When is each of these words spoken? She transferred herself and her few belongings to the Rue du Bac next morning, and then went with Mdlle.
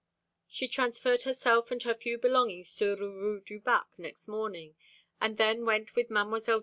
She 0.47 0.67
transferred 0.67 1.21
herself 1.21 1.69
and 1.69 1.83
her 1.83 1.93
few 1.93 2.17
belongings 2.17 2.75
to 2.77 2.95
the 2.95 3.03
Rue 3.05 3.39
du 3.39 3.59
Bac 3.59 3.89
next 3.99 4.27
morning, 4.27 4.73
and 5.21 5.37
then 5.37 5.63
went 5.63 5.93
with 5.95 6.09
Mdlle. 6.09 6.59